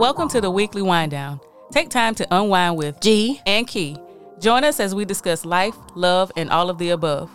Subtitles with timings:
[0.00, 1.40] Welcome to the weekly wind down.
[1.72, 3.38] Take time to unwind with G.
[3.44, 3.98] and Key.
[4.38, 7.30] Join us as we discuss life, love, and all of the above.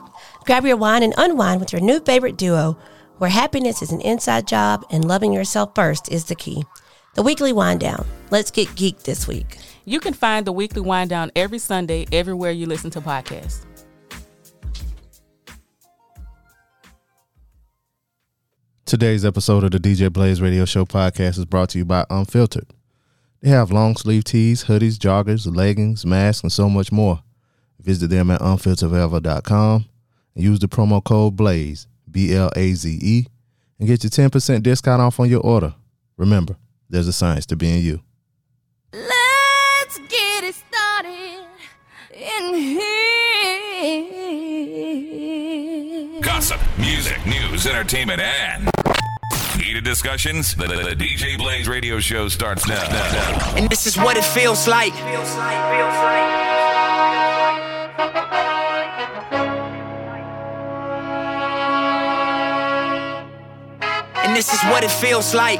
[0.48, 2.76] Grab your wine and unwind with your new favorite duo,
[3.20, 6.64] where happiness is an inside job and loving yourself first is the key.
[7.14, 8.04] The weekly wind down.
[8.32, 9.60] Let's get geeked this week.
[9.86, 13.64] You can find the weekly wind down every Sunday everywhere you listen to podcasts.
[18.96, 22.68] Today's episode of the DJ Blaze Radio Show podcast is brought to you by Unfiltered.
[23.42, 27.22] They have long sleeve tees, hoodies, joggers, leggings, masks, and so much more.
[27.78, 29.86] Visit them at unfilteredvelva.com
[30.36, 33.26] and use the promo code BLAZE, B L A Z E,
[33.80, 35.76] and get your 10% discount off on your order.
[36.16, 36.56] Remember,
[36.90, 38.02] there's a science to being you.
[38.94, 41.44] Let's get it started
[42.14, 43.02] in here.
[46.22, 48.72] Gossip, music, news, entertainment, and
[49.66, 50.54] heated discussions.
[50.56, 52.84] The, the- the DJ Blaze radio show starts now.
[53.58, 54.94] And this is what it feels like.
[64.24, 65.60] And this is what it feels like.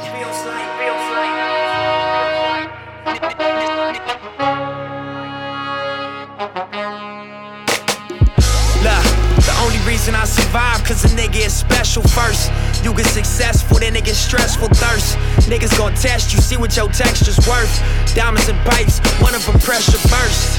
[8.86, 9.04] Look,
[9.42, 12.50] the only reason I survive, cause a nigga is special first.
[12.86, 15.18] You get successful, then it get stressful thirst.
[15.50, 17.82] Niggas gon' test you, see what your texture's worth.
[18.14, 20.54] Diamonds and pipes, one of them pressure burst.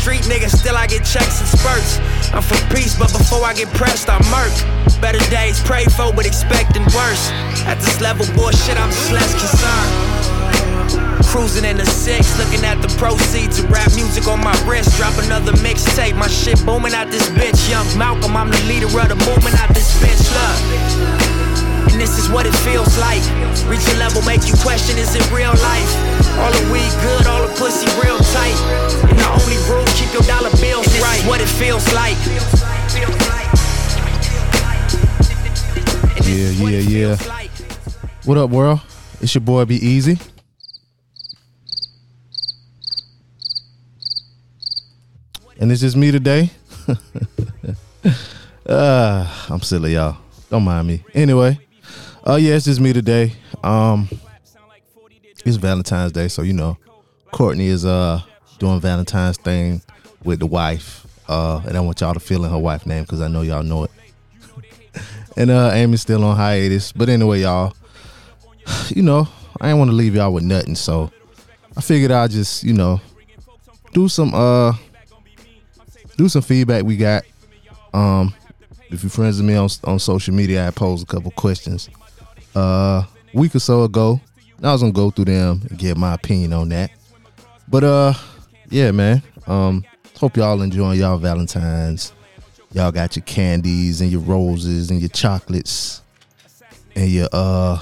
[0.00, 2.00] Street niggas, still I get checks and spurts.
[2.32, 4.48] I'm for peace, but before I get pressed, I murk.
[5.02, 7.28] Better days pray for, but expecting worse.
[7.68, 9.92] At this level, bullshit, I'm just less concerned.
[11.28, 14.96] Cruising in the six, looking at the proceeds of rap music on my wrist.
[14.96, 17.68] Drop another mixtape, my shit booming out this bitch.
[17.68, 20.24] Young Malcolm, I'm the leader of the movement out this bitch.
[20.32, 21.37] Look,
[21.86, 23.22] and this is what it feels like.
[23.66, 25.92] Reach a level, make you question, is it real life?
[26.38, 28.58] All the weed good, all the pussy real tight.
[29.08, 31.20] And the only rule, keep your dollar bills and this right.
[31.20, 32.16] Is what it feels like.
[36.26, 37.42] Yeah, is what it yeah, yeah.
[38.24, 38.80] What up, world?
[39.20, 40.18] It's your boy Be Easy.
[45.60, 46.50] And it's just me today.
[48.66, 50.18] uh, I'm silly, y'all.
[50.50, 51.04] Don't mind me.
[51.14, 51.58] Anyway,
[52.28, 53.32] uh yeah, it's just me today.
[53.64, 54.08] Um
[55.46, 56.76] it's Valentine's Day, so you know,
[57.32, 58.20] Courtney is uh
[58.58, 59.80] doing Valentine's thing
[60.24, 61.06] with the wife.
[61.26, 63.62] Uh and I want y'all to fill in her wife name because I know y'all
[63.62, 63.90] know it.
[65.38, 66.92] and uh Amy's still on hiatus.
[66.92, 67.72] But anyway, y'all,
[68.88, 69.26] you know,
[69.58, 71.10] I didn't want to leave y'all with nothing, so
[71.78, 73.00] I figured I'll just, you know,
[73.94, 74.74] do some uh
[76.18, 77.22] do some feedback we got.
[77.94, 78.34] Um
[78.90, 81.88] if you're friends with me on on social media, I posed a couple questions
[82.54, 83.04] uh
[83.34, 84.20] week or so ago.
[84.62, 86.90] I was gonna go through them and give my opinion on that.
[87.68, 88.12] But uh
[88.70, 89.22] yeah, man.
[89.46, 89.84] Um
[90.18, 92.12] hope y'all enjoying y'all Valentine's.
[92.72, 96.02] Y'all got your candies and your roses and your chocolates
[96.96, 97.80] and your uh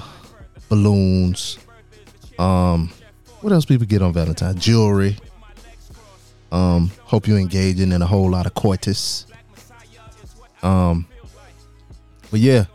[0.69, 1.57] balloons.
[2.37, 2.91] Um
[3.41, 4.63] what else people get on Valentine's?
[4.63, 5.17] Jewelry.
[6.51, 9.25] Um hope you're engaging in a whole lot of coitus.
[10.61, 11.07] Um
[12.29, 12.65] but yeah,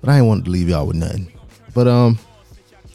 [0.00, 1.32] but I ain't want to leave y'all with nothing.
[1.74, 2.18] But um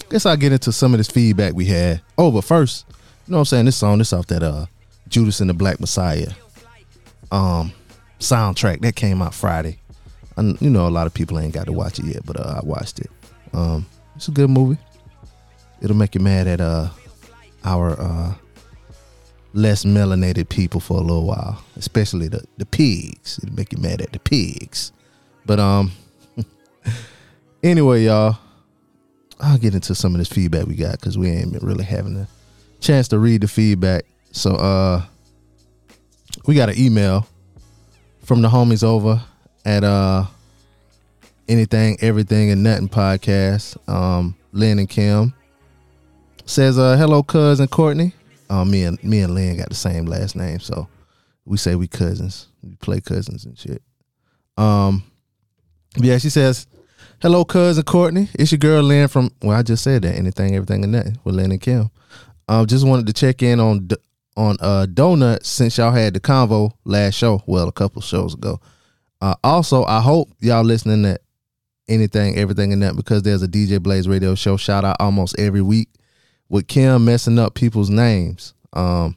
[0.10, 2.02] guess I'll get into some of this feedback we had.
[2.18, 3.66] Oh, but first, you know what I'm saying?
[3.66, 4.66] This song, this off that uh
[5.08, 6.32] Judas and the Black Messiah
[7.32, 7.72] um
[8.20, 9.80] soundtrack that came out Friday.
[10.38, 12.62] And you know a lot of people ain't got to watch it yet, but uh,
[12.62, 13.12] I watched it.
[13.54, 13.86] Um
[14.16, 14.78] it's a good movie.
[15.82, 16.90] It'll make you mad at uh
[17.66, 18.34] our uh
[19.54, 23.40] less melanated people for a little while, especially the the pigs.
[23.44, 24.92] It'll make you mad at the pigs.
[25.46, 25.92] But um
[27.64, 28.38] anyway, y'all,
[29.40, 32.16] I'll get into some of this feedback we got because we ain't been really having
[32.18, 32.28] a
[32.80, 34.06] chance to read the feedback.
[34.32, 35.04] So uh
[36.46, 37.28] we got an email
[38.24, 39.22] from the homies over
[39.66, 40.26] at uh
[41.48, 43.78] anything, everything, and nothing podcast.
[43.90, 45.34] Um, Lynn and Kim
[46.46, 48.14] says, uh, hello, cousin Courtney.
[48.50, 50.88] Uh, me and me and Lynn got the same last name, so
[51.46, 52.48] we say we cousins.
[52.62, 53.82] We play cousins and shit.
[54.58, 55.04] Um,
[55.98, 56.68] yeah, she says,
[57.24, 58.28] hello, cousin Courtney.
[58.34, 59.32] It's your girl Lynn from.
[59.42, 60.16] Well, I just said that.
[60.16, 61.90] Anything, everything, and nothing with Lynn and Kim.
[62.50, 63.88] Um, just wanted to check in on
[64.36, 67.42] on uh donuts since y'all had the convo last show.
[67.48, 68.60] Well, a couple shows ago.
[69.22, 71.18] Uh, also, I hope y'all listening to
[71.88, 75.62] anything, everything, and that because there's a DJ Blaze radio show shout out almost every
[75.62, 75.88] week
[76.50, 78.54] with Kim messing up people's names.
[78.74, 79.16] Um,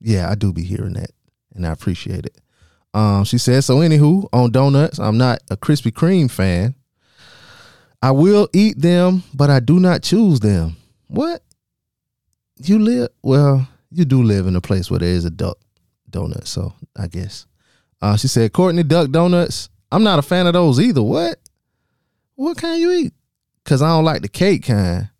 [0.00, 1.10] yeah, I do be hearing that,
[1.56, 2.38] and I appreciate it.
[2.94, 3.78] Um, she says so.
[3.78, 6.76] Anywho, on donuts, I'm not a Krispy Kreme fan.
[8.02, 10.76] I will eat them, but I do not choose them.
[11.06, 11.42] What?
[12.68, 13.66] you live well.
[13.90, 15.58] You do live in a place where there is a duck
[16.10, 17.46] donut, so I guess.
[18.00, 19.68] Uh, she said, Courtney Duck Donuts.
[19.90, 21.02] I'm not a fan of those either.
[21.02, 21.38] What?
[22.34, 23.12] What kind you eat?
[23.64, 25.10] Cause I don't like the cake kind.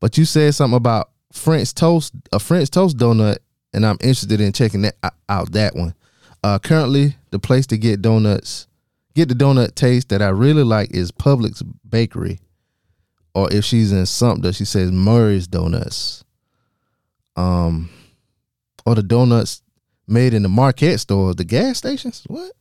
[0.00, 3.38] But you said something about French toast, a French toast donut,
[3.72, 4.96] and I'm interested in checking that
[5.28, 5.52] out.
[5.52, 5.94] That one.
[6.42, 8.66] Uh, currently, the place to get donuts,
[9.14, 12.40] get the donut taste that I really like is Publix Bakery,
[13.34, 16.24] or if she's in Sumter, she says Murray's Donuts.
[17.34, 17.90] Um,
[18.84, 19.62] or the donuts
[20.06, 22.24] made in the Marquette store, the gas stations.
[22.26, 22.52] What?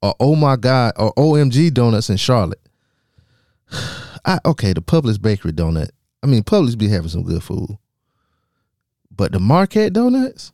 [0.00, 2.60] Or oh my god, or OMG Donuts in Charlotte.
[4.24, 5.90] I okay, the Publix Bakery donut.
[6.22, 7.76] I mean, Publix be having some good food,
[9.10, 10.52] but the Marquette donuts,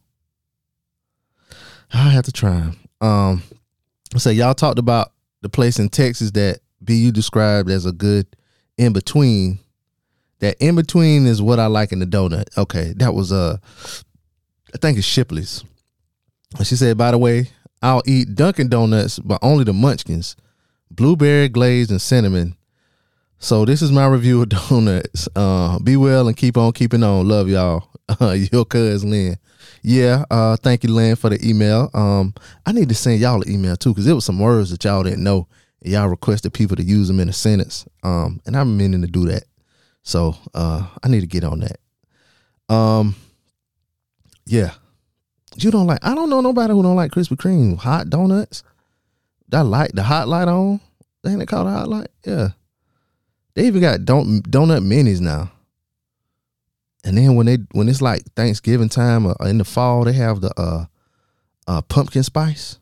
[1.92, 2.76] I have to try them.
[3.00, 3.42] Um,
[4.16, 5.12] so y'all talked about
[5.42, 8.26] the place in Texas that BU described as a good
[8.76, 9.58] in between.
[10.40, 12.56] That in between is what I like in the donut.
[12.56, 13.56] Okay, that was uh,
[14.74, 15.64] I think it's Shipley's.
[16.62, 17.50] She said, by the way,
[17.82, 20.36] I'll eat Dunkin' Donuts, but only the Munchkins,
[20.90, 22.56] blueberry glaze and cinnamon.
[23.38, 25.28] So this is my review of donuts.
[25.34, 27.28] Uh, be well and keep on keeping on.
[27.28, 27.88] Love y'all.
[28.20, 29.36] Uh, your cousin Lynn.
[29.82, 31.88] Yeah, uh, thank you, Lynn, for the email.
[31.94, 32.34] Um,
[32.66, 35.02] I need to send y'all an email too, because it was some words that y'all
[35.02, 35.46] didn't know.
[35.82, 37.86] Y'all requested people to use them in a sentence.
[38.02, 39.44] Um, and I'm meaning to do that.
[40.08, 42.74] So uh I need to get on that.
[42.74, 43.14] Um
[44.46, 44.72] yeah.
[45.56, 47.76] You don't like I don't know nobody who don't like Krispy Kreme.
[47.76, 48.62] Hot donuts.
[49.50, 50.80] That light, the hot light on.
[51.26, 52.08] Ain't it called a hot light?
[52.24, 52.48] Yeah.
[53.54, 55.50] They even got don- donut minis now.
[57.04, 60.40] And then when they when it's like Thanksgiving time or in the fall, they have
[60.40, 60.86] the uh
[61.66, 62.78] uh pumpkin spice.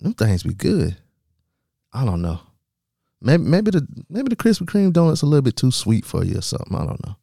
[0.00, 0.96] Them things be good.
[1.92, 2.40] I don't know.
[3.20, 6.38] Maybe maybe the maybe the Krispy Kreme donut's a little bit too sweet for you
[6.38, 6.76] or something.
[6.76, 7.16] I don't know.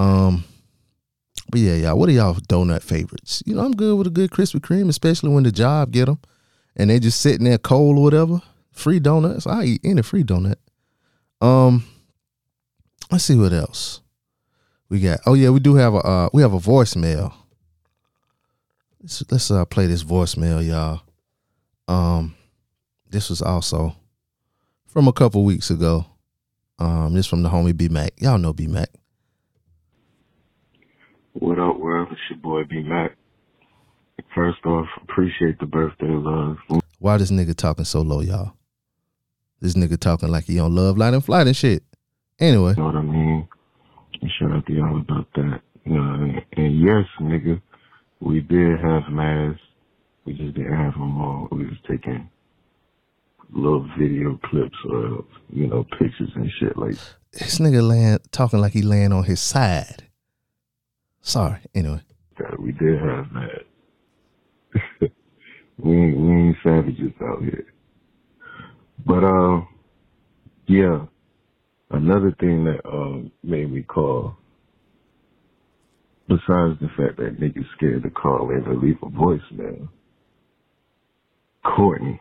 [0.00, 0.44] Um,
[1.50, 3.42] but yeah, y'all, what are y'all donut favorites?
[3.44, 6.18] You know, I'm good with a good Krispy Kreme, especially when the job get them,
[6.76, 8.40] and they just sitting there cold or whatever.
[8.72, 10.56] Free donuts, I eat any free donut.
[11.40, 11.84] Um,
[13.10, 14.00] let's see what else
[14.88, 15.20] we got.
[15.26, 17.32] Oh yeah, we do have a uh, we have a voicemail.
[19.00, 21.02] Let's let's uh, play this voicemail, y'all.
[21.88, 22.34] Um,
[23.08, 23.94] this was also
[24.86, 26.06] from a couple weeks ago.
[26.78, 28.12] Um, this from the homie B Mac.
[28.18, 28.90] Y'all know B Mac.
[31.32, 32.08] What up, world?
[32.10, 33.16] It's your boy B Mac.
[34.34, 36.56] First off, appreciate the birthday love.
[36.98, 38.52] Why this nigga talking so low, y'all?
[39.60, 41.82] This nigga talking like he on love, light and flight and shit.
[42.38, 42.74] Anyway.
[42.76, 43.48] You know what I mean?
[44.20, 45.60] And shout out to y'all about that.
[45.84, 47.60] You know, and, and yes, nigga,
[48.20, 49.60] we did have masks.
[50.24, 51.48] We just didn't have them all.
[51.50, 52.28] We was taking
[53.52, 56.96] little video clips of, you know, pictures and shit like
[57.32, 60.08] This nigga laying talking like he laying on his side.
[61.20, 61.60] Sorry.
[61.74, 62.02] Anyway.
[62.38, 62.60] that.
[62.60, 65.10] We did have that.
[65.78, 67.66] we ain't, we ain't savages out here.
[69.06, 69.62] But, uh,
[70.68, 71.06] yeah.
[71.90, 74.36] Another thing that, um, made me call,
[76.28, 79.88] besides the fact that niggas scared to call in or leave a voicemail,
[81.64, 82.20] Courtney,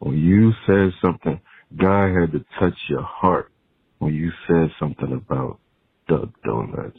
[0.00, 1.40] when you said something,
[1.76, 3.52] God had to touch your heart
[3.98, 5.60] when you said something about
[6.08, 6.98] Duck Donuts.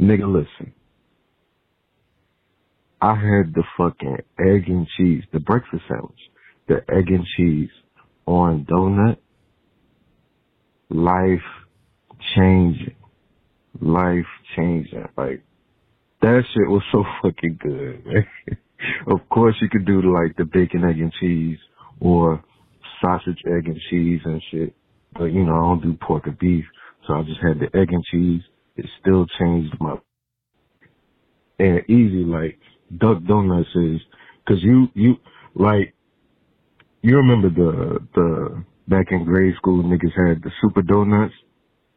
[0.00, 0.74] Nigga, listen.
[3.00, 6.20] I had the fucking egg and cheese, the breakfast sandwich,
[6.68, 7.70] the egg and cheese
[8.26, 9.16] on donut.
[10.90, 11.44] Life
[12.36, 12.94] changing.
[13.80, 15.08] Life changing.
[15.16, 15.42] Like,
[16.22, 18.26] that shit was so fucking good, man.
[19.06, 21.58] of course you could do like the bacon, egg and cheese
[22.00, 22.42] or
[23.00, 24.74] sausage, egg and cheese and shit.
[25.12, 26.64] But you know, I don't do pork or beef.
[27.06, 28.42] So I just had the egg and cheese.
[28.76, 29.96] It still changed my,
[31.58, 32.58] and easy like
[32.98, 34.00] duck donuts is,
[34.48, 35.14] cause you, you,
[35.54, 35.94] like,
[37.04, 41.34] you remember the, the, back in grade school niggas had the super donuts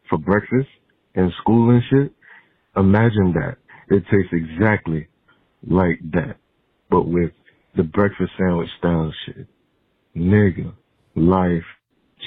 [0.10, 0.68] for breakfast
[1.16, 2.14] in school and shit.
[2.76, 3.58] Imagine that.
[3.90, 5.08] It tastes exactly
[5.66, 6.36] like that,
[6.90, 7.32] but with
[7.78, 9.48] the breakfast sandwich style shit
[10.18, 10.74] nigga,
[11.16, 11.64] life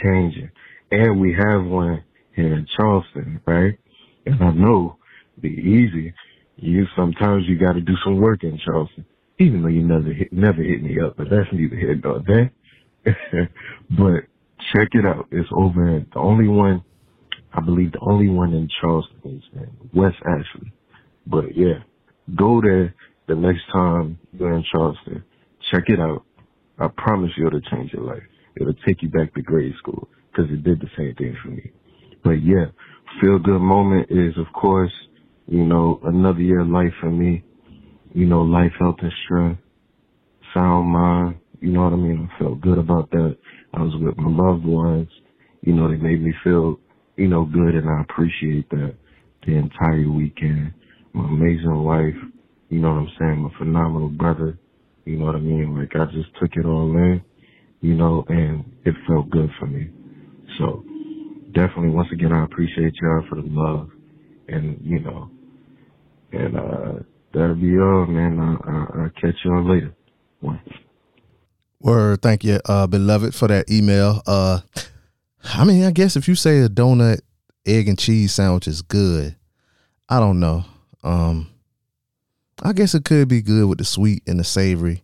[0.03, 0.51] changing.
[0.91, 3.79] And we have one here in Charleston, right?
[4.27, 4.97] And I know
[5.41, 6.15] be easy.
[6.57, 9.05] You sometimes you got to do some work in Charleston,
[9.39, 11.17] even though you never hit, never hit me up.
[11.17, 12.53] But that's neither here nor there.
[13.91, 14.25] but
[14.73, 15.27] check it out.
[15.31, 16.85] It's over at the only one,
[17.53, 20.73] I believe the only one in Charleston is in West Ashley.
[21.27, 21.81] But yeah,
[22.37, 22.95] go there
[23.29, 25.25] the next time you're in Charleston.
[25.71, 26.25] Check it out.
[26.79, 28.23] I promise you it'll change your life.
[28.61, 31.71] It'll take you back to grade school because it did the same thing for me.
[32.25, 32.67] But yeah,
[33.21, 34.93] feel good moment is of course,
[35.47, 37.45] you know, another year of life for me.
[38.13, 39.61] You know, life, health, and strength,
[40.53, 41.37] sound mind.
[41.61, 42.31] You know what I mean?
[42.31, 43.37] I felt good about that.
[43.75, 45.09] I was with my loved ones.
[45.63, 46.81] You know, they made me feel,
[47.17, 48.95] you know, good, and I appreciate that
[49.47, 50.75] the entire weekend.
[51.15, 52.15] My amazing wife.
[52.71, 53.39] You know what I'm saying?
[53.41, 54.59] My phenomenal brother.
[55.05, 55.79] You know what I mean?
[55.79, 57.23] Like I just took it all in.
[57.81, 59.91] You know, and it felt good for me.
[60.59, 60.85] So
[61.55, 63.91] definitely, once again, I appreciate y'all for the love,
[64.49, 65.31] and you know,
[66.33, 67.03] and uh
[67.35, 68.39] that'll be all, man.
[68.41, 69.95] I, I, I'll catch y'all later.
[70.41, 70.61] One.
[71.81, 74.23] Word, thank you, uh, beloved, for that email.
[74.27, 74.61] Uh,
[75.45, 77.21] I mean, I guess if you say a donut,
[77.67, 79.35] egg and cheese sandwich is good,
[80.09, 80.65] I don't know.
[81.03, 81.49] Um,
[82.63, 85.03] I guess it could be good with the sweet and the savory.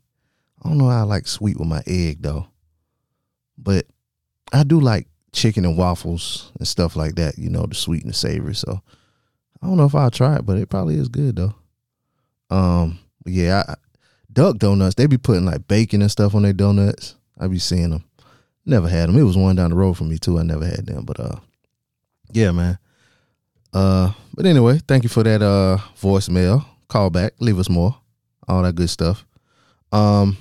[0.63, 2.47] I don't know how I like sweet with my egg though,
[3.57, 3.87] but
[4.53, 7.39] I do like chicken and waffles and stuff like that.
[7.39, 8.55] You know, the sweet and the savory.
[8.55, 8.83] So
[9.63, 11.55] I don't know if I'll try it, but it probably is good though.
[12.51, 13.75] Um, yeah, I,
[14.37, 14.95] duck donuts.
[14.95, 17.17] They be putting like bacon and stuff on their donuts.
[17.41, 18.05] I be seeing them.
[18.65, 19.17] Never had them.
[19.17, 20.39] It was one down the road from me too.
[20.39, 21.37] I never had them, but uh,
[22.33, 22.79] yeah, man.
[23.73, 26.65] Uh, but anyway, thank you for that uh voicemail.
[26.89, 27.97] Call back, leave us more,
[28.47, 29.25] all that good stuff.
[29.91, 30.37] Um,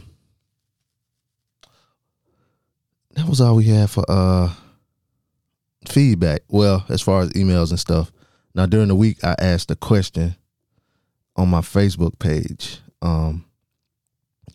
[3.12, 4.54] that was all we had for uh
[5.88, 6.42] feedback.
[6.50, 8.12] Well, as far as emails and stuff.
[8.54, 10.36] Now during the week, I asked a question
[11.36, 13.46] on my Facebook page, um,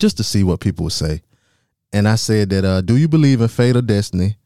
[0.01, 1.21] just to see what people would say.
[1.93, 4.37] And I said that, uh, do you believe in fate or destiny,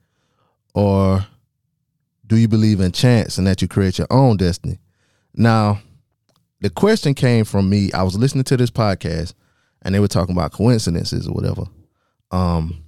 [0.73, 1.25] or
[2.27, 4.79] do you believe in chance and that you create your own destiny?
[5.33, 5.79] Now,
[6.61, 7.91] the question came from me.
[7.93, 9.33] I was listening to this podcast,
[9.81, 11.63] and they were talking about coincidences or whatever.
[12.31, 12.83] Um,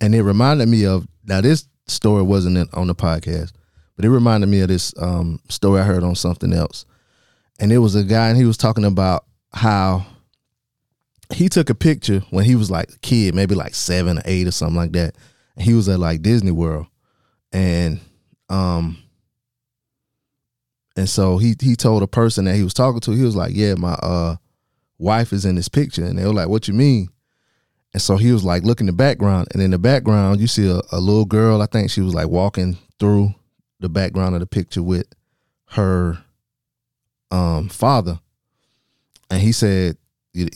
[0.00, 3.52] and it reminded me of now this story wasn't in, on the podcast,
[3.96, 6.84] but it reminded me of this um, story I heard on something else
[7.60, 10.04] and it was a guy and he was talking about how
[11.32, 14.46] he took a picture when he was like a kid, maybe like seven or eight
[14.46, 15.14] or something like that.
[15.58, 16.86] He was at like Disney World.
[17.52, 18.00] And
[18.48, 18.98] um
[20.96, 23.52] and so he he told a person that he was talking to, he was like,
[23.54, 24.36] Yeah, my uh
[24.98, 26.04] wife is in this picture.
[26.04, 27.08] And they were like, What you mean?
[27.94, 30.68] And so he was like, look in the background, and in the background you see
[30.68, 31.62] a, a little girl.
[31.62, 33.34] I think she was like walking through
[33.78, 35.06] the background of the picture with
[35.70, 36.18] her
[37.30, 38.18] um, father,
[39.30, 39.96] and he said,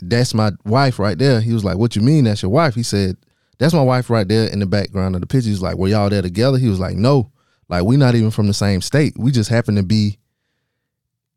[0.03, 2.25] "That's my wife right there." He was like, "What you mean?
[2.25, 3.17] That's your wife?" He said,
[3.59, 6.11] "That's my wife right there in the background of the picture." He's like, "Were y'all
[6.11, 7.31] there together?" He was like, "No,
[7.69, 9.15] like we not even from the same state.
[9.17, 10.19] We just happen to be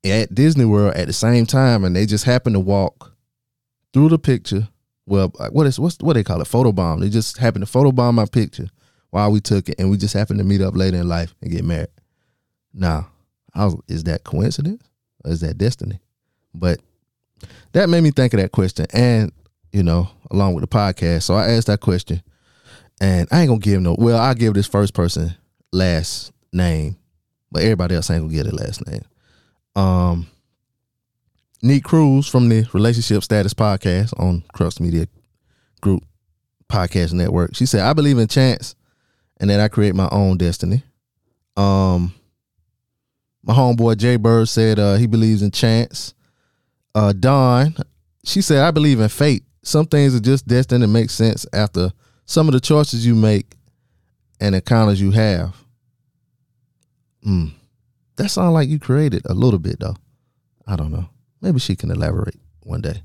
[0.03, 3.13] at Disney World at the same time, and they just happened to walk
[3.93, 4.67] through the picture.
[5.05, 6.47] Well, uh, what is what's what they call it?
[6.47, 7.01] Photobomb.
[7.01, 8.69] They just happened to photobomb my picture
[9.09, 11.51] while we took it, and we just happened to meet up later in life and
[11.51, 11.89] get married.
[12.73, 13.09] Now,
[13.87, 14.83] is that coincidence?
[15.23, 15.99] Or is that destiny?
[16.53, 16.79] But
[17.73, 19.31] that made me think of that question and,
[19.71, 21.23] you know, along with the podcast.
[21.23, 22.21] So I asked that question
[22.99, 25.35] and I ain't gonna give no well, I'll give this first person
[25.71, 26.97] last name,
[27.51, 29.03] but everybody else ain't gonna get a last name.
[29.75, 30.27] Um
[31.63, 35.07] Neat Cruz from the Relationship Status Podcast on Crux Media
[35.79, 36.03] Group
[36.67, 37.55] Podcast Network.
[37.55, 38.75] She said, I believe in chance
[39.39, 40.83] and that I create my own destiny.
[41.57, 42.13] Um
[43.43, 46.13] my homeboy Jay Bird said uh, he believes in chance.
[46.93, 47.75] Uh, Dawn,
[48.23, 49.43] she said, I believe in fate.
[49.63, 51.91] Some things are just destined to make sense after
[52.25, 53.55] some of the choices you make
[54.39, 55.55] and encounters you have.
[57.23, 57.47] Hmm.
[58.15, 59.95] That sounds like you created a little bit though.
[60.67, 61.07] I don't know.
[61.41, 63.03] Maybe she can elaborate one day.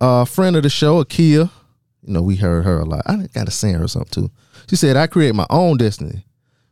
[0.00, 1.50] Uh friend of the show, Akia.
[2.02, 3.02] You know, we heard her a lot.
[3.06, 4.30] I gotta send her something too.
[4.68, 6.24] She said, I create my own destiny.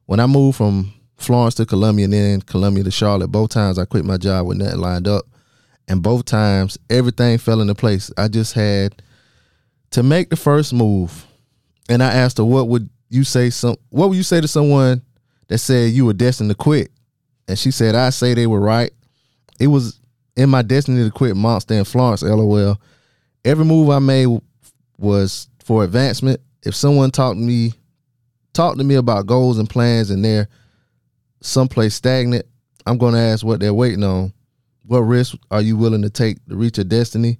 [0.07, 3.29] When I moved from Florence to Columbia and then Columbia to Charlotte.
[3.29, 5.25] Both times I quit my job with nothing lined up.
[5.89, 8.11] And both times everything fell into place.
[8.17, 9.03] I just had
[9.91, 11.27] to make the first move.
[11.89, 15.03] And I asked her, what would you say some what would you say to someone
[15.49, 16.91] that said you were destined to quit?
[17.47, 18.91] And she said, I say they were right.
[19.61, 20.01] It was
[20.37, 22.81] in my destiny to quit Monster and Florence, LOL.
[23.45, 24.27] Every move I made
[24.99, 26.41] was for advancement.
[26.63, 27.75] If someone talked me
[28.55, 30.49] talked to me about goals and plans and they're
[31.41, 32.47] someplace stagnant,
[32.87, 34.33] I'm to ask what they're waiting on.
[34.87, 37.39] What risk are you willing to take to reach your destiny?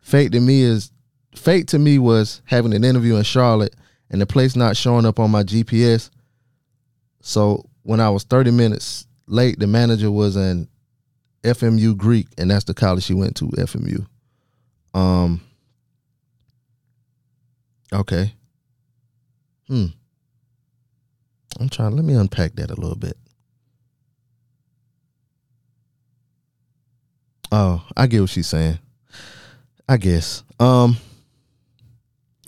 [0.00, 0.90] Fate to me is
[1.34, 3.76] fate to me was having an interview in Charlotte
[4.10, 6.10] and the place not showing up on my GPS.
[7.22, 10.68] So when I was 30 minutes late, the manager was an
[11.42, 14.06] FMU Greek, and that's the college she went to, FMU.
[14.92, 15.40] Um.
[17.92, 18.34] Okay.
[19.68, 19.86] Hmm.
[21.58, 21.96] I'm trying.
[21.96, 23.16] Let me unpack that a little bit.
[27.52, 28.78] Oh, I get what she's saying.
[29.88, 30.44] I guess.
[30.58, 30.96] Um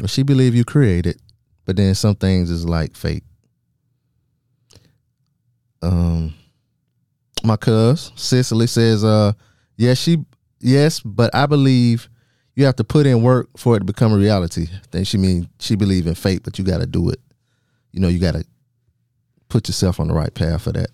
[0.06, 1.20] she believe you created,
[1.64, 3.24] but then some things is like fate.
[5.80, 6.34] Um
[7.44, 9.32] my cuz Cicely says, uh,
[9.76, 10.24] yes, she
[10.60, 12.08] yes, but I believe
[12.54, 14.68] you have to put in work for it to become a reality.
[14.90, 17.20] Then she mean she believe in fate, but you gotta do it.
[17.90, 18.44] You know, you gotta
[19.48, 20.90] put yourself on the right path for that.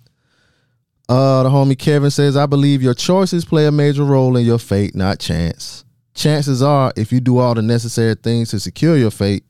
[1.09, 4.59] Uh, the homie Kevin says, I believe your choices play a major role in your
[4.59, 5.85] fate, not chance.
[6.15, 9.45] Chances are, if you do all the necessary things to secure your fate,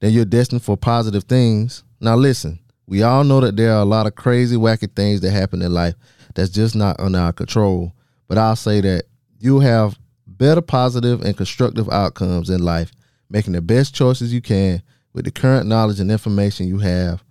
[0.00, 1.82] then you're destined for positive things.
[2.00, 5.30] Now, listen, we all know that there are a lot of crazy, wacky things that
[5.30, 5.94] happen in life
[6.34, 7.94] that's just not under our control.
[8.28, 9.04] But I'll say that
[9.38, 12.92] you have better positive and constructive outcomes in life,
[13.30, 14.82] making the best choices you can
[15.14, 17.22] with the current knowledge and information you have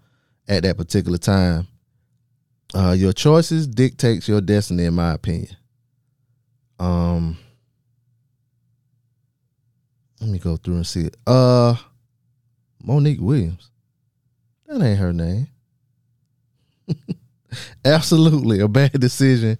[0.47, 1.67] at that particular time.
[2.73, 5.55] Uh, your choices dictates your destiny, in my opinion.
[6.79, 7.37] Um,
[10.19, 11.17] let me go through and see it.
[11.27, 11.75] Uh,
[12.81, 13.69] Monique Williams.
[14.67, 15.47] That ain't her name.
[17.85, 19.57] Absolutely, a bad decision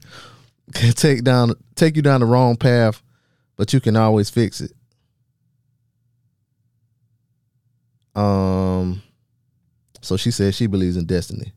[0.74, 3.02] can take down take you down the wrong path,
[3.58, 4.72] but you can always fix it.
[8.16, 9.02] Um,
[10.02, 11.54] so she says she believes in destiny.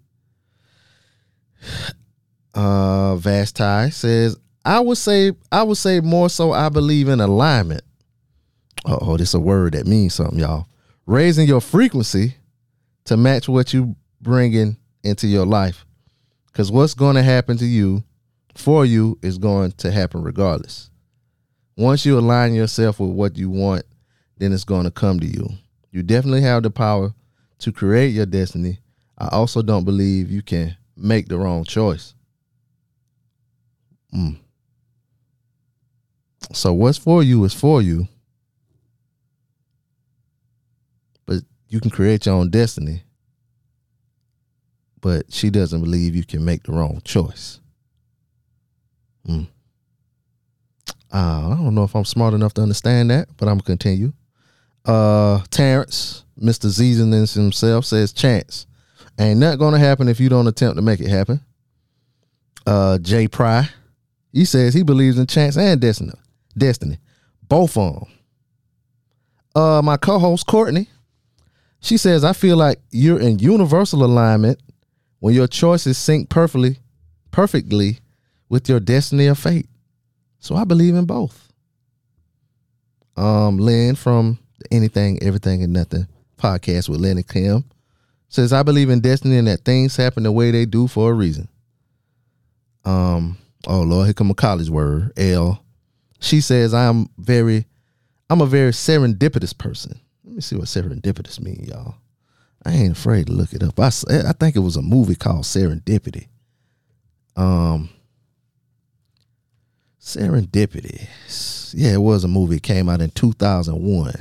[2.54, 7.82] Uh, Vasti says I would say I would say more so I believe in alignment.
[8.86, 10.66] Oh, this is a word that means something, y'all.
[11.06, 12.36] Raising your frequency
[13.04, 15.84] to match what you bringing into your life.
[16.46, 18.04] Because what's going to happen to you
[18.54, 20.90] for you is going to happen regardless.
[21.76, 23.84] Once you align yourself with what you want,
[24.38, 25.48] then it's going to come to you.
[25.90, 27.14] You definitely have the power
[27.58, 28.78] to create your destiny.
[29.18, 32.14] I also don't believe you can make the wrong choice.
[34.14, 34.38] Mm.
[36.52, 38.08] So what's for you is for you.
[41.26, 43.02] But you can create your own destiny.
[45.00, 47.60] But she doesn't believe you can make the wrong choice.
[49.28, 49.48] Mm.
[51.12, 54.12] Uh, I don't know if I'm smart enough to understand that, but I'm gonna continue.
[54.84, 56.66] Uh, Terrence, Mr.
[56.66, 58.66] Zeezanins himself says, "Chance
[59.18, 61.40] ain't not gonna happen if you don't attempt to make it happen."
[62.66, 63.68] Uh, Jay Pry,
[64.32, 66.12] he says he believes in chance and destiny,
[66.56, 66.98] destiny,
[67.48, 68.08] both of them.
[69.54, 70.88] Uh, my co-host Courtney,
[71.80, 74.60] she says, "I feel like you're in universal alignment
[75.20, 76.78] when your choices sync perfectly,
[77.30, 78.00] perfectly
[78.48, 79.68] with your destiny or fate."
[80.40, 81.48] So I believe in both.
[83.16, 84.38] Um, Lynn from
[84.70, 87.64] Anything, Everything, and Nothing podcast with Lynn and Kim
[88.34, 91.14] says, I believe in destiny and that things happen the way they do for a
[91.14, 91.48] reason.
[92.84, 95.12] Um, oh Lord, here come a college word.
[95.16, 95.62] L.
[96.20, 97.66] She says, I am very,
[98.28, 100.00] I'm a very serendipitous person.
[100.24, 101.96] Let me see what serendipitous mean, y'all.
[102.66, 103.78] I ain't afraid to look it up.
[103.78, 106.28] I, I think it was a movie called Serendipity.
[107.36, 107.90] Um,
[110.00, 111.06] Serendipity.
[111.74, 112.56] Yeah, it was a movie.
[112.56, 114.14] It came out in 2001.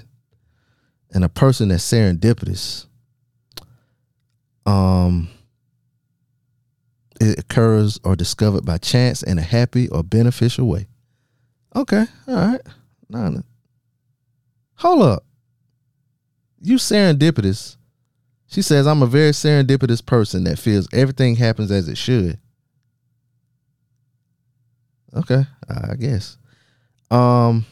[1.13, 2.87] And a person that's serendipitous,
[4.65, 5.29] um,
[7.19, 10.87] it occurs or discovered by chance in a happy or beneficial way.
[11.75, 12.61] Okay, all right.
[13.09, 13.41] Nah.
[14.75, 15.25] Hold up.
[16.61, 17.77] You serendipitous.
[18.47, 22.37] She says, I'm a very serendipitous person that feels everything happens as it should.
[25.15, 26.37] Okay, I guess.
[27.09, 27.65] Um,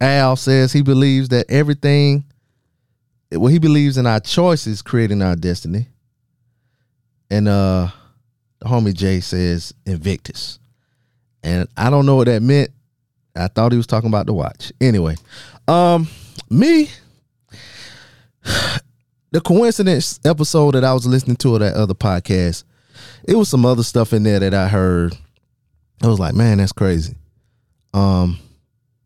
[0.00, 2.24] Al says he believes that everything,
[3.32, 5.88] well, he believes in our choices creating our destiny.
[7.30, 7.88] And uh,
[8.60, 10.58] the homie Jay says Invictus,
[11.42, 12.70] and I don't know what that meant.
[13.36, 14.72] I thought he was talking about the watch.
[14.80, 15.16] Anyway,
[15.66, 16.06] um,
[16.50, 16.90] me,
[19.32, 22.64] the coincidence episode that I was listening to of that other podcast,
[23.26, 25.16] it was some other stuff in there that I heard
[26.04, 27.16] I was like, man, that's crazy.
[27.94, 28.38] Um,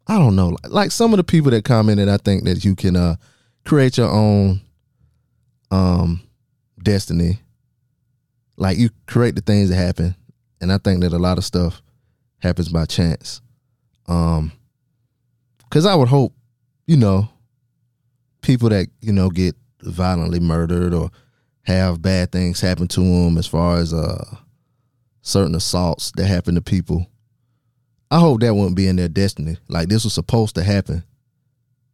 [0.07, 0.57] I don't know.
[0.65, 3.17] Like some of the people that commented, I think that you can uh
[3.65, 4.61] create your own
[5.71, 6.23] um
[6.83, 7.39] destiny.
[8.59, 10.15] Like you create the things that happen.
[10.61, 11.81] And I think that a lot of stuff
[12.41, 13.41] happens by chance.
[14.07, 14.53] Um
[15.71, 16.35] cuz I would hope,
[16.87, 17.29] you know,
[18.43, 21.11] people that, you know, get violently murdered or
[21.63, 24.37] have bad things happen to them as far as uh
[25.23, 27.07] certain assaults that happen to people.
[28.11, 29.57] I hope that wouldn't be in their destiny.
[29.69, 31.05] Like this was supposed to happen.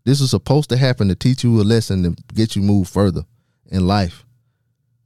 [0.04, 3.24] This was supposed to happen to teach you a lesson and get you move further
[3.70, 4.24] in life.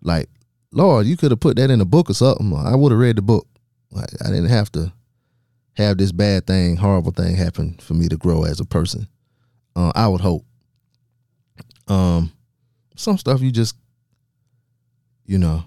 [0.03, 0.29] Like,
[0.71, 2.53] Lord, you could have put that in a book or something.
[2.55, 3.47] I would have read the book.
[3.91, 4.93] Like I didn't have to
[5.75, 9.09] have this bad thing, horrible thing happen for me to grow as a person.
[9.75, 10.45] Uh, I would hope.
[11.87, 12.33] Um,
[12.97, 13.77] some stuff you just,
[15.25, 15.65] you know,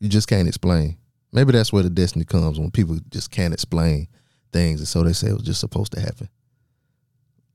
[0.00, 0.98] you just can't explain.
[1.32, 4.08] Maybe that's where the destiny comes when people just can't explain
[4.52, 6.28] things, and so they say it was just supposed to happen.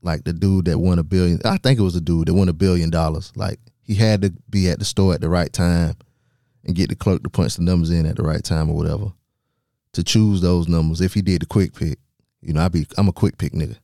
[0.02, 2.48] Like the dude that won a billion, I think it was a dude that won
[2.48, 3.32] a billion dollars.
[3.36, 5.94] Like he had to be at the store at the right time
[6.64, 9.12] and get the clerk to punch the numbers in at the right time or whatever
[9.92, 11.00] to choose those numbers.
[11.00, 11.98] If he did the quick pick,
[12.40, 13.76] you know, I be I'm a quick pick nigga.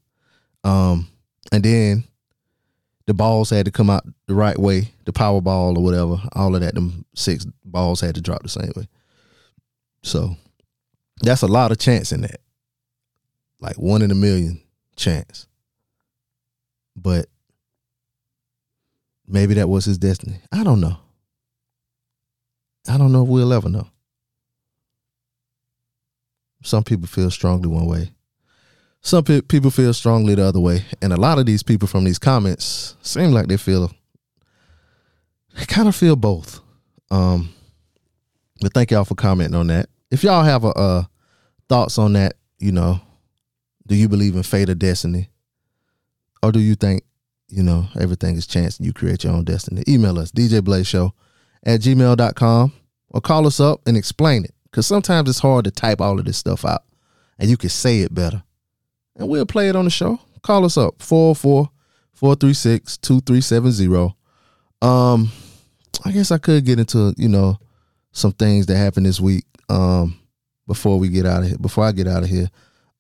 [0.63, 1.09] Um,
[1.53, 2.05] and then
[3.07, 6.17] the balls had to come out the right way, the power ball or whatever.
[6.33, 8.89] All of that, them six balls had to drop the same way.
[10.03, 10.37] So
[11.23, 12.41] that's a lot of chance in that,
[13.61, 14.61] like one in a million
[14.97, 15.47] chance.
[16.97, 17.27] But
[19.27, 20.41] maybe that was his destiny.
[20.53, 20.97] I don't know.
[22.89, 23.89] I don't know if we'll ever know.
[26.63, 28.11] Some people feel strongly one way.
[29.01, 30.85] Some pe- people feel strongly the other way.
[31.03, 33.93] And a lot of these people from these comments seem like they feel,
[35.59, 36.61] they kind of feel both.
[37.11, 37.51] Um,
[38.61, 39.89] but thank y'all for commenting on that.
[40.11, 41.05] If y'all have a, uh
[41.69, 43.01] thoughts on that, you know,
[43.87, 45.31] do you believe in fate or destiny?
[46.43, 47.05] Or do you think,
[47.49, 49.83] you know, everything is chance and you create your own destiny?
[49.89, 51.13] Email us, djblazeshow
[51.65, 52.73] at gmail.com
[53.11, 54.55] or call us up and explain it.
[54.65, 56.83] Because sometimes it's hard to type all of this stuff out
[57.39, 58.43] and you can say it better.
[59.17, 60.21] And we'll play it on the show.
[60.43, 61.71] Call us up 404
[62.15, 64.15] 436 2370.
[64.83, 65.31] Um,
[66.05, 67.59] I guess I could get into, you know,
[68.13, 70.19] some things that happened this week um,
[70.67, 72.51] before we get out of here, before I get out of here.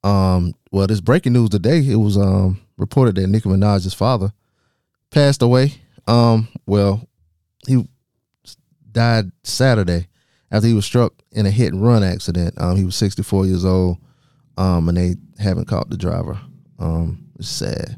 [0.03, 4.33] Um, well, this breaking news today, it was um, reported that Nicki Minaj's father
[5.11, 5.75] passed away.
[6.07, 7.07] Um, well,
[7.67, 7.87] he
[8.95, 10.09] died Saturday
[10.51, 12.55] after he was struck in a hit and run accident.
[12.57, 13.99] Um, he was 64 years old,
[14.57, 16.41] um, and they haven't caught the driver.
[16.79, 17.97] Um, it's sad.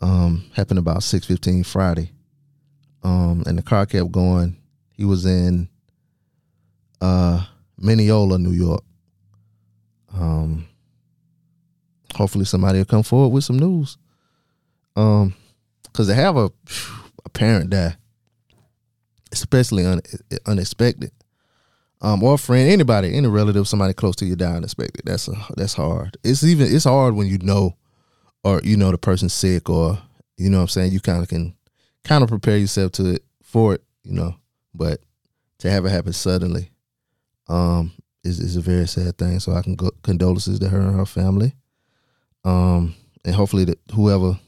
[0.00, 2.12] Um, happened about 6:15 Friday.
[3.02, 4.56] Um, and the car kept going.
[4.92, 5.68] He was in
[7.00, 7.44] uh
[7.78, 8.84] Mineola, New York.
[10.12, 10.66] Um,
[12.14, 13.96] hopefully somebody will come forward with some news.
[14.96, 15.34] Um,
[15.82, 16.50] because they have a
[17.24, 17.96] a parent die,
[19.32, 20.00] especially un,
[20.46, 21.12] unexpected,
[22.02, 25.02] um, or a friend, anybody, any relative, somebody close to you die unexpected.
[25.04, 26.16] That's a, that's hard.
[26.24, 27.76] It's even it's hard when you know,
[28.42, 29.98] or you know the person's sick, or
[30.36, 30.92] you know what I'm saying.
[30.92, 31.54] You kind of can
[32.04, 34.34] kind of prepare yourself to it for it, you know.
[34.74, 35.00] But
[35.58, 36.70] to have it happen suddenly,
[37.48, 37.92] um,
[38.24, 39.38] is is a very sad thing.
[39.40, 41.54] So I can go condolences to her and her family.
[42.44, 44.38] Um, and hopefully that whoever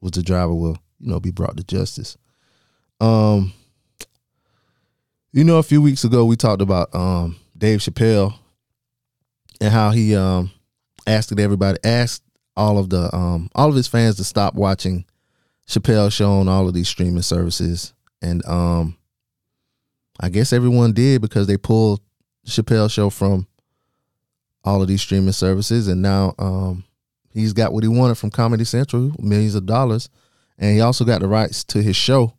[0.00, 2.16] was the driver will, you know, be brought to justice.
[3.00, 3.52] Um,
[5.34, 8.34] you know, a few weeks ago we talked about um Dave Chappelle
[9.60, 10.52] and how he um
[11.08, 12.22] asked everybody asked
[12.56, 15.04] all of the um all of his fans to stop watching
[15.66, 17.92] Chappelle show on all of these streaming services.
[18.22, 18.96] And um
[20.20, 22.00] I guess everyone did because they pulled
[22.46, 23.48] Chappelle show from
[24.62, 26.84] all of these streaming services and now um
[27.32, 30.08] he's got what he wanted from Comedy Central, millions of dollars,
[30.58, 32.34] and he also got the rights to his show.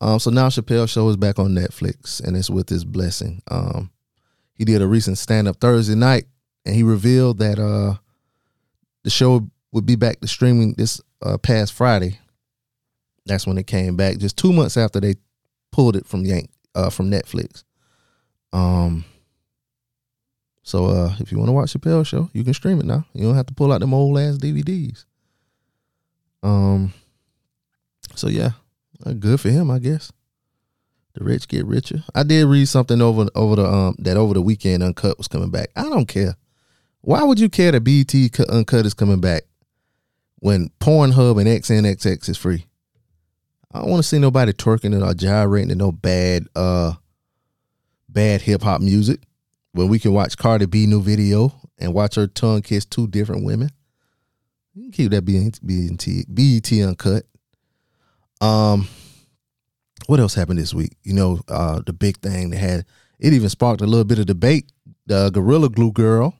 [0.00, 3.42] Um, so now Chappelle show is back on Netflix, and it's with his blessing.
[3.50, 3.90] Um,
[4.54, 6.24] he did a recent stand up Thursday night,
[6.64, 7.98] and he revealed that uh,
[9.04, 12.18] the show would be back to streaming this uh, past Friday.
[13.26, 15.16] That's when it came back, just two months after they
[15.70, 17.64] pulled it from Yank uh, from Netflix.
[18.52, 19.04] Um,
[20.62, 23.04] so uh, if you want to watch Chappelle show, you can stream it now.
[23.12, 25.04] You don't have to pull out them old ass DVDs.
[26.42, 26.92] Um.
[28.14, 28.50] So yeah,
[29.18, 30.12] good for him, I guess.
[31.14, 32.04] The rich get richer.
[32.14, 35.50] I did read something over over the um that over the weekend Uncut was coming
[35.50, 35.70] back.
[35.74, 36.36] I don't care.
[37.00, 39.42] Why would you care that BT Uncut is coming back
[40.38, 42.66] when Pornhub and XNXX is free?
[43.72, 46.94] I don't want to see nobody twerking or gyrating to no bad uh
[48.08, 49.20] bad hip hop music
[49.72, 53.44] when we can watch Cardi B new video and watch her tongue kiss two different
[53.44, 53.70] women.
[54.74, 57.24] You can keep that BT BET uncut.
[58.40, 58.88] Um,
[60.06, 60.96] what else happened this week?
[61.02, 62.86] You know, uh, the big thing that had
[63.18, 64.70] it even sparked a little bit of debate.
[65.06, 66.34] The Gorilla Glue girl,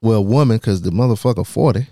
[0.00, 1.86] well, woman, because the motherfucker forty.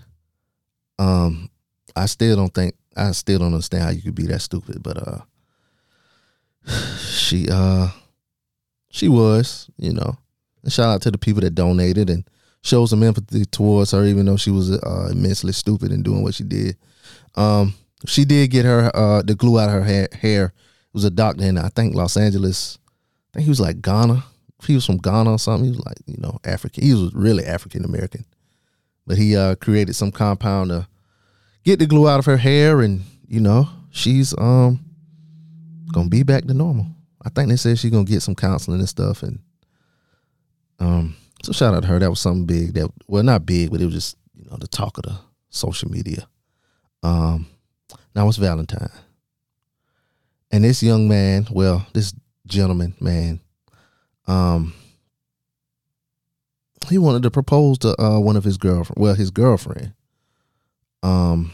[0.99, 1.49] Um,
[1.95, 4.97] I still don't think I still don't understand how you could be that stupid, but
[4.97, 5.21] uh,
[6.99, 7.89] she uh,
[8.89, 10.17] she was, you know.
[10.63, 12.27] And shout out to the people that donated and
[12.63, 16.33] showed some empathy towards her, even though she was uh, immensely stupid in doing what
[16.33, 16.75] she did.
[17.35, 17.73] Um,
[18.05, 20.07] she did get her uh, the glue out of her hair.
[20.13, 20.45] hair.
[20.45, 22.77] It was a doctor in I think Los Angeles.
[23.31, 24.23] I think he was like Ghana,
[24.65, 25.65] he was from Ghana or something.
[25.65, 26.83] He was like, you know, African.
[26.83, 28.25] He was really African American.
[29.05, 30.87] But he uh created some compound to
[31.63, 34.83] get the glue out of her hair and, you know, she's um
[35.93, 36.87] gonna be back to normal.
[37.23, 39.39] I think they said she's gonna get some counseling and stuff and
[40.79, 41.99] um so shout out to her.
[41.99, 44.67] That was something big that well not big, but it was just, you know, the
[44.67, 45.17] talk of the
[45.49, 46.27] social media.
[47.03, 47.47] Um
[48.17, 48.89] now it's Valentine.
[50.49, 52.15] And this young man, well, this
[52.47, 53.39] gentleman, man,
[54.25, 54.73] um,
[56.89, 59.93] he wanted to propose to uh, one of his girlfriend, well, his girlfriend.
[61.03, 61.53] Um,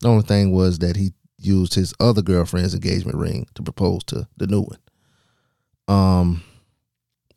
[0.00, 4.28] the only thing was that he used his other girlfriend's engagement ring to propose to
[4.36, 4.78] the new one.
[5.88, 6.44] Um,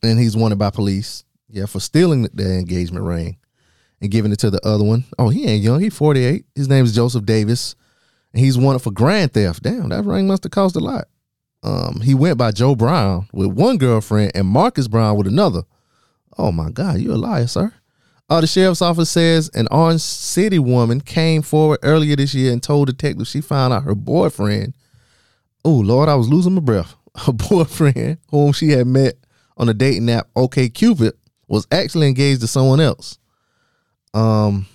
[0.03, 3.37] and he's wanted by police, yeah, for stealing the engagement ring
[4.01, 5.05] and giving it to the other one.
[5.17, 6.45] Oh, he ain't young; he's forty eight.
[6.53, 7.75] His name is Joseph Davis,
[8.37, 9.63] he's wanted for grand theft.
[9.63, 11.05] Damn, that ring must have cost a lot.
[11.63, 15.63] Um, he went by Joe Brown with one girlfriend and Marcus Brown with another.
[16.37, 17.73] Oh my God, you a liar, sir.
[18.29, 22.61] Uh, the sheriff's office says an Orange City woman came forward earlier this year and
[22.61, 24.73] told detectives she found out her boyfriend.
[25.63, 26.95] Oh Lord, I was losing my breath.
[27.17, 29.13] Her boyfriend, whom she had met
[29.57, 31.13] on the dating app OkCupid,
[31.47, 33.17] was actually engaged to someone else.
[34.13, 34.67] Um,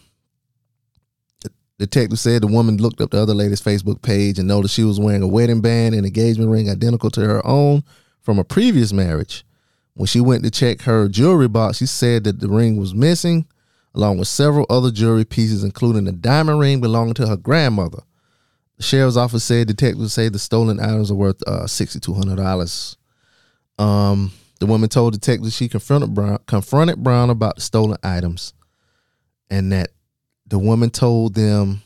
[1.80, 5.00] Detective said the woman looked up the other lady's Facebook page and noticed she was
[5.00, 7.82] wearing a wedding band and engagement ring identical to her own
[8.20, 9.46] from a previous marriage.
[9.94, 13.46] When she went to check her jewelry box, she said that the ring was missing,
[13.94, 18.02] along with several other jewelry pieces, including a diamond ring belonging to her grandmother.
[18.76, 22.96] The sheriff's office said detectives say the stolen items are worth uh, $6,200.
[23.82, 28.52] Um, the woman told detectives she confronted Brown, confronted Brown about the stolen items
[29.48, 29.92] and that
[30.50, 31.82] the woman told them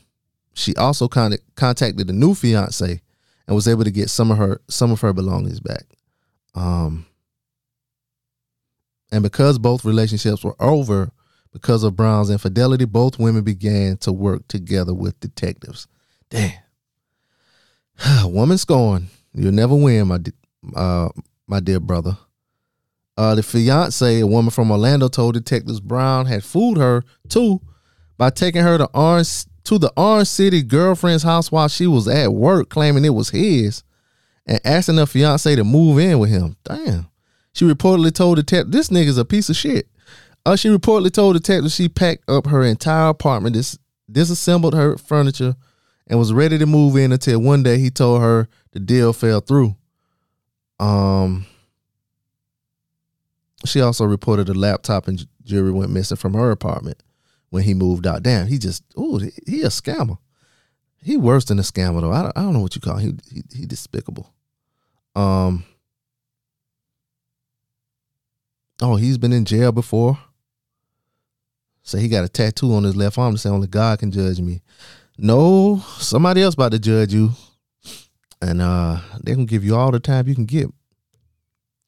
[0.53, 3.01] she also con- contacted the new fiance
[3.47, 5.85] and was able to get some of her some of her belongings back.
[6.55, 7.05] Um,
[9.11, 11.11] and because both relationships were over
[11.53, 15.87] because of Brown's infidelity, both women began to work together with detectives.
[16.29, 16.53] Damn,
[18.25, 19.07] woman scorn.
[19.33, 20.19] You'll never win, my
[20.75, 21.09] uh,
[21.47, 22.17] my dear brother.
[23.17, 27.61] Uh, the fiance, a woman from Orlando, told detectives Brown had fooled her too
[28.17, 32.33] by taking her to Orange to the Orange City girlfriend's house while she was at
[32.33, 33.83] work, claiming it was his,
[34.45, 36.55] and asking her fiance to move in with him.
[36.63, 37.07] Damn.
[37.53, 39.87] She reportedly told detective this nigga's a piece of shit.
[40.45, 43.79] Uh, she reportedly told detective she packed up her entire apartment, dis-
[44.11, 45.55] disassembled her furniture,
[46.07, 49.41] and was ready to move in until one day he told her the deal fell
[49.41, 49.75] through.
[50.79, 51.47] Um,
[53.65, 57.01] she also reported a laptop and jewelry went missing from her apartment
[57.55, 58.21] when he moved out.
[58.21, 60.17] Damn, he just oh he, a scammer.
[61.01, 62.11] He worse than a scammer though.
[62.11, 63.17] I don't, I don't know what you call him.
[63.31, 64.33] He, he he despicable.
[65.15, 65.63] Um.
[68.81, 70.19] Oh, he's been in jail before.
[71.83, 74.11] Say so he got a tattoo on his left arm to say only God can
[74.11, 74.61] judge me.
[75.17, 77.31] No, somebody else about to judge you.
[78.41, 80.67] And uh they can give you all the time you can get.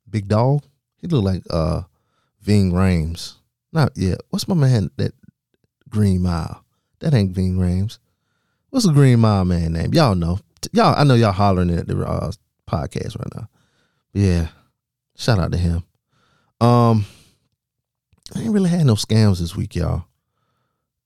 [0.09, 0.63] Big dog.
[0.95, 1.81] He look like uh
[2.39, 3.33] Ving Rhames.
[3.73, 4.19] Not yet.
[4.29, 5.11] What's my man that
[5.89, 6.63] Green Mile.
[6.99, 7.99] That ain't Ving Rhames.
[8.69, 9.93] What's the Green Mile man name?
[9.93, 10.39] Y'all know.
[10.71, 12.31] Y'all, I know y'all hollering at the uh,
[12.67, 13.47] podcast right now.
[14.13, 14.47] But yeah,
[15.15, 15.83] shout out to him.
[16.59, 17.05] Um,
[18.35, 20.05] I ain't really had no scams this week, y'all.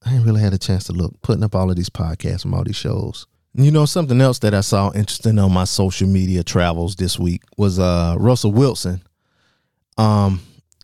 [0.03, 2.53] I ain't really had a chance to look, putting up all of these podcasts from
[2.53, 3.27] all these shows.
[3.53, 7.43] You know, something else that I saw interesting on my social media travels this week
[7.57, 9.03] was uh Russell Wilson.
[9.97, 10.41] Um,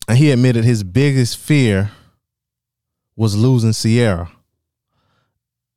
[0.08, 1.92] and he admitted his biggest fear
[3.18, 4.32] was losing Ciara.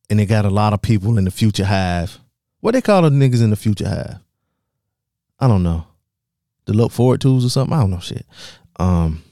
[0.09, 2.21] And it got a lot of people in the future hive.
[2.61, 4.19] What they call the niggas in the future hive?
[5.41, 5.87] I don't know.
[6.67, 7.77] The look forward tools or something.
[7.77, 8.27] I don't know shit.
[8.79, 9.25] Um,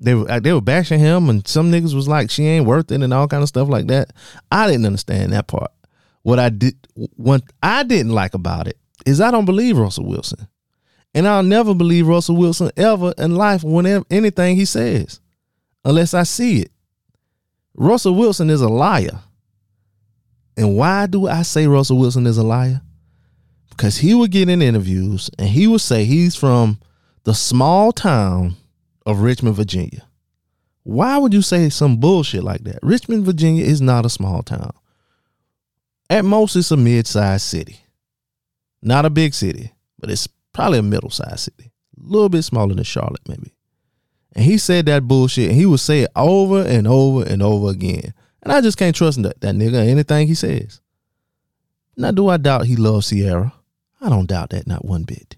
[0.00, 3.02] they were they were bashing him, and some niggas was like, "She ain't worth it,"
[3.02, 4.12] and all kind of stuff like that.
[4.50, 5.70] I didn't understand that part.
[6.22, 10.48] What I did, what I didn't like about it is I don't believe Russell Wilson,
[11.14, 15.20] and I'll never believe Russell Wilson ever in life whenever anything he says,
[15.84, 16.72] unless I see it.
[17.80, 19.22] Russell Wilson is a liar.
[20.54, 22.82] And why do I say Russell Wilson is a liar?
[23.70, 26.78] Because he would get in interviews and he would say he's from
[27.24, 28.56] the small town
[29.06, 30.06] of Richmond, Virginia.
[30.82, 32.80] Why would you say some bullshit like that?
[32.82, 34.72] Richmond, Virginia is not a small town.
[36.10, 37.80] At most, it's a mid sized city.
[38.82, 41.72] Not a big city, but it's probably a middle sized city.
[41.96, 43.54] A little bit smaller than Charlotte, maybe.
[44.34, 47.70] And he said that bullshit and he would say it over and over and over
[47.70, 48.14] again.
[48.42, 50.80] And I just can't trust that, that nigga anything he says.
[51.96, 53.52] Now, do I doubt he loves Ciara?
[54.00, 55.36] I don't doubt that, not one bit.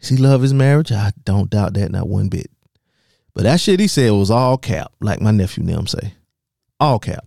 [0.00, 0.90] Does he love his marriage?
[0.90, 2.50] I don't doubt that not one bit.
[3.34, 6.14] But that shit he said was all cap, like my nephew Nim say.
[6.80, 7.24] All cap.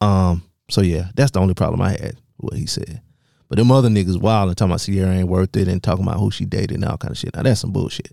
[0.00, 3.00] Um, so yeah, that's the only problem I had with what he said.
[3.48, 6.18] But them other niggas wild and talking about Ciara ain't worth it and talking about
[6.18, 7.34] who she dated and all kind of shit.
[7.34, 8.12] Now that's some bullshit.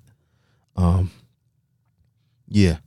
[0.75, 1.11] Um,
[2.47, 2.77] yeah.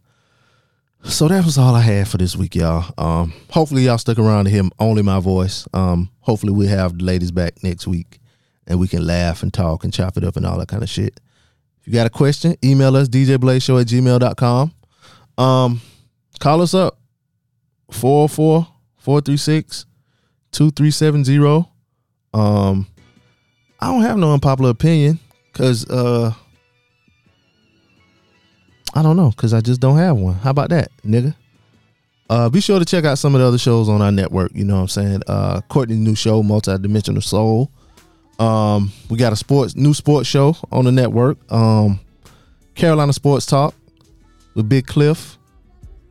[1.04, 2.92] So that was all I had for this week, y'all.
[2.98, 5.68] Um, hopefully y'all stuck around to hear only my voice.
[5.72, 8.18] Um, hopefully we have the ladies back next week
[8.66, 10.88] and we can laugh and talk and chop it up and all that kind of
[10.88, 11.20] shit.
[11.80, 14.72] If you got a question, email us djblazeshow at gmail.com.
[15.38, 15.80] Um,
[16.40, 16.98] call us up
[17.92, 19.86] 404 436
[20.50, 21.68] 2370.
[22.34, 22.86] Um,
[23.78, 25.20] I don't have no unpopular opinion
[25.52, 26.32] because uh,
[28.96, 30.34] I don't know because I just don't have one.
[30.36, 31.34] How about that, nigga?
[32.30, 34.52] Uh, be sure to check out some of the other shows on our network.
[34.54, 35.22] You know what I'm saying?
[35.26, 37.70] Uh, Courtney's new show, Multidimensional Soul.
[38.38, 41.36] Um, we got a sports new sports show on the network.
[41.52, 42.00] Um,
[42.74, 43.74] Carolina Sports Talk
[44.54, 45.36] with Big Cliff.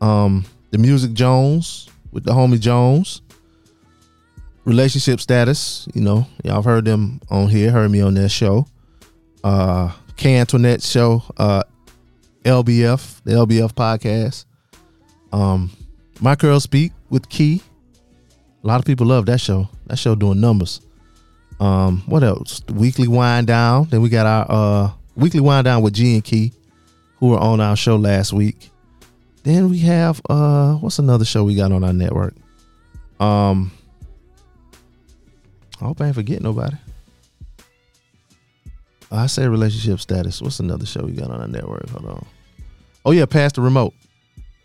[0.00, 3.20] Um, the Music Jones with the homie Jones.
[4.64, 8.66] Relationship status, you know, y'all heard them on here, heard me on their show.
[9.44, 11.62] Uh K Antoinette show, uh
[12.46, 14.44] LBF, the LBF podcast.
[15.32, 15.70] Um
[16.20, 17.60] My Girl Speak with Key.
[18.62, 19.68] A lot of people love that show.
[19.86, 20.80] That show doing numbers.
[21.58, 22.60] Um, what else?
[22.60, 23.86] The weekly wind down.
[23.90, 26.52] Then we got our uh weekly wind down with G and Key,
[27.18, 28.70] who were on our show last week.
[29.42, 32.34] Then we have uh what's another show we got on our network?
[33.18, 33.72] Um
[35.80, 36.76] I hope I ain't forgetting nobody.
[39.10, 40.40] I say relationship status.
[40.40, 41.88] What's another show we got on our network?
[41.90, 42.26] Hold on.
[43.06, 43.94] Oh yeah, Pass the Remote.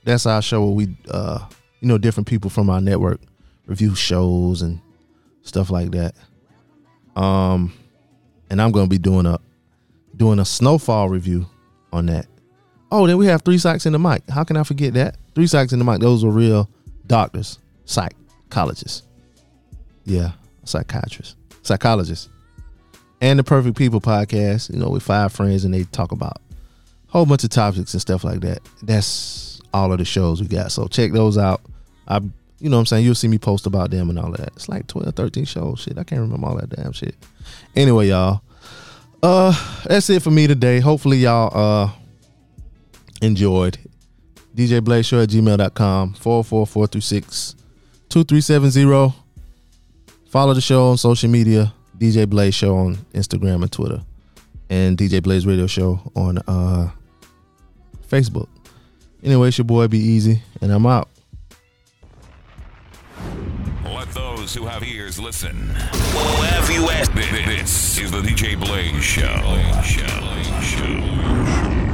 [0.03, 1.47] That's our show where we uh
[1.79, 3.21] you know different people from our network
[3.67, 4.81] review shows and
[5.43, 6.15] stuff like that.
[7.15, 7.71] Um
[8.49, 9.39] and I'm gonna be doing a
[10.17, 11.45] doing a snowfall review
[11.93, 12.25] on that.
[12.91, 14.27] Oh, then we have three psychs in the mic.
[14.27, 15.17] How can I forget that?
[15.35, 15.99] Three psychs in the mic.
[16.01, 16.67] Those were real
[17.05, 19.03] doctors, psychologists.
[20.03, 20.31] Yeah,
[20.63, 22.27] psychiatrists, psychologists.
[23.21, 26.41] And the Perfect People podcast, you know, with five friends and they talk about
[27.11, 28.59] whole bunch of topics and stuff like that.
[28.81, 30.71] That's all of the shows we got.
[30.71, 31.61] So check those out.
[32.07, 32.21] I
[32.59, 33.05] you know what I'm saying?
[33.05, 34.49] You'll see me post about them and all that.
[34.55, 35.79] It's like 12, 13 shows.
[35.79, 37.15] Shit, I can't remember all that damn shit.
[37.75, 38.41] Anyway, y'all.
[39.23, 39.53] Uh
[39.85, 40.79] that's it for me today.
[40.79, 41.91] Hopefully y'all uh
[43.21, 43.77] enjoyed.
[44.55, 47.55] DJ Blaze Show at gmail.com 44436
[48.09, 49.13] 2370.
[50.27, 51.73] Follow the show on social media.
[51.97, 54.01] DJ Blaze Show on Instagram and Twitter.
[54.69, 56.91] And DJ Blaze Radio Show on uh
[58.11, 58.49] Facebook.
[59.23, 61.07] Anyway, it's your boy Be Easy, and I'm out.
[63.85, 65.69] Let those who have ears listen.
[65.69, 67.07] Wherever you at.
[67.45, 69.23] This is the DJ Blaze Show.
[69.83, 70.61] Show.
[70.61, 71.90] Show.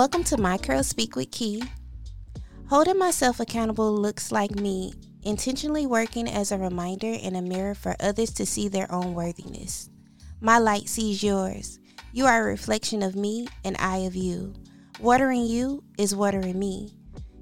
[0.00, 1.62] Welcome to My Curl Speak with Key.
[2.70, 7.94] Holding myself accountable looks like me intentionally working as a reminder and a mirror for
[8.00, 9.90] others to see their own worthiness.
[10.40, 11.78] My light sees yours.
[12.14, 14.54] You are a reflection of me and I of you.
[15.00, 16.94] Watering you is watering me.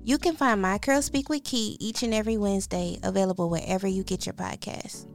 [0.02, 4.02] You can find My Curl Speak with Key each and every Wednesday, available wherever you
[4.02, 5.06] get your podcasts.